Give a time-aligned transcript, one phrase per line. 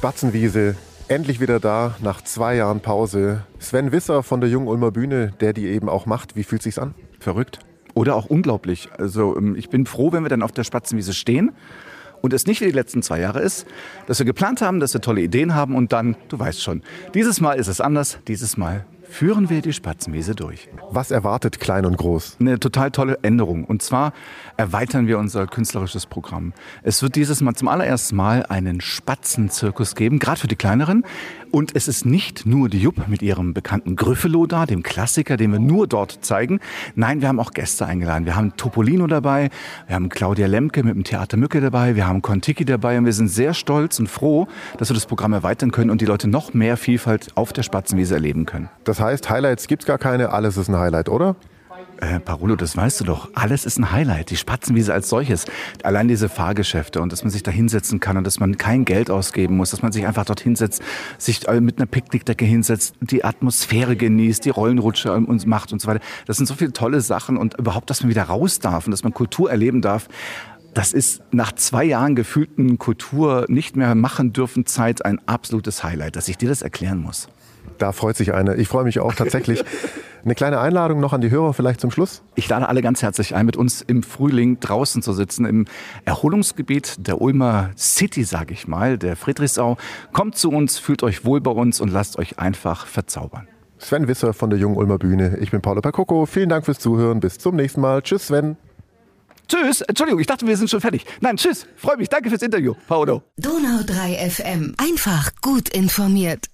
[0.00, 0.76] Spatzenwiese,
[1.08, 3.44] endlich wieder da, nach zwei Jahren Pause.
[3.58, 6.36] Sven Wisser von der Jungen Ulmer Bühne, der die eben auch macht.
[6.36, 6.94] Wie fühlt sich's an?
[7.18, 7.58] Verrückt.
[7.92, 8.88] Oder auch unglaublich.
[8.96, 11.50] Also ähm, ich bin froh, wenn wir dann auf der Spatzenwiese stehen
[12.20, 13.66] und es nicht wie die letzten zwei Jahre ist,
[14.06, 16.82] dass wir geplant haben, dass wir tolle Ideen haben und dann, du weißt schon,
[17.14, 20.68] dieses Mal ist es anders, dieses Mal führen wir die Spatzenwiese durch.
[20.90, 22.36] Was erwartet klein und groß?
[22.40, 23.64] Eine total tolle Änderung.
[23.64, 24.12] Und zwar
[24.56, 26.52] erweitern wir unser künstlerisches Programm.
[26.82, 31.04] Es wird dieses Mal zum allerersten Mal einen Spatzenzirkus geben, gerade für die kleineren.
[31.50, 35.50] Und es ist nicht nur die Jupp mit ihrem bekannten Gryffalo da, dem Klassiker, den
[35.50, 36.60] wir nur dort zeigen.
[36.94, 38.24] Nein, wir haben auch Gäste eingeladen.
[38.24, 39.50] Wir haben Topolino dabei,
[39.88, 43.12] wir haben Claudia Lemke mit dem Theater Mücke dabei, wir haben Kontiki dabei und wir
[43.12, 44.46] sind sehr stolz und froh,
[44.78, 48.14] dass wir das Programm erweitern können und die Leute noch mehr Vielfalt auf der Spatzenwiese
[48.14, 48.68] erleben können.
[48.84, 51.34] Das heißt, Highlights gibt's gar keine, alles ist ein Highlight, oder?
[52.00, 53.28] Äh, Parolo, das weißt du doch.
[53.34, 54.30] Alles ist ein Highlight.
[54.30, 55.44] Die Spatzenwiese als solches.
[55.82, 59.10] Allein diese Fahrgeschäfte und dass man sich da hinsetzen kann und dass man kein Geld
[59.10, 60.82] ausgeben muss, dass man sich einfach dort hinsetzt,
[61.18, 65.88] sich äh, mit einer Picknickdecke hinsetzt, die Atmosphäre genießt, die Rollenrutsche und macht und so
[65.88, 66.00] weiter.
[66.26, 69.04] Das sind so viele tolle Sachen und überhaupt, dass man wieder raus darf und dass
[69.04, 70.08] man Kultur erleben darf.
[70.72, 76.16] Das ist nach zwei Jahren gefühlten Kultur nicht mehr machen dürfen Zeit ein absolutes Highlight,
[76.16, 77.28] dass ich dir das erklären muss.
[77.76, 78.56] Da freut sich eine.
[78.56, 79.64] Ich freue mich auch tatsächlich.
[80.24, 82.22] Eine kleine Einladung noch an die Hörer vielleicht zum Schluss.
[82.34, 85.64] Ich lade alle ganz herzlich ein, mit uns im Frühling draußen zu sitzen, im
[86.04, 89.78] Erholungsgebiet der Ulmer City, sage ich mal, der Friedrichsau.
[90.12, 93.48] Kommt zu uns, fühlt euch wohl bei uns und lasst euch einfach verzaubern.
[93.78, 95.38] Sven Wisser von der Jungen Ulmer Bühne.
[95.40, 96.26] Ich bin Paolo Percoco.
[96.26, 97.20] Vielen Dank fürs Zuhören.
[97.20, 98.02] Bis zum nächsten Mal.
[98.02, 98.58] Tschüss, Sven.
[99.48, 99.80] Tschüss.
[99.80, 101.06] Entschuldigung, ich dachte, wir sind schon fertig.
[101.20, 101.66] Nein, tschüss.
[101.76, 102.10] Freue mich.
[102.10, 103.22] Danke fürs Interview, Paolo.
[103.38, 104.74] Donau 3 FM.
[104.76, 106.49] Einfach gut informiert.